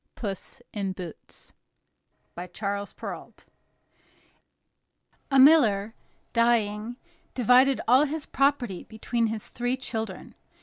PUSS 0.15 0.63
IN 0.73 0.93
BOOTS 0.93 1.53
By 2.33 2.47
Charles 2.47 2.91
Perrault 2.91 3.45
A 5.29 5.37
miller, 5.37 5.93
dying, 6.33 6.97
divided 7.35 7.79
all 7.87 8.05
his 8.05 8.25
property 8.25 8.83
between 8.85 9.27
his 9.27 9.49
three 9.49 9.77
children. 9.77 10.33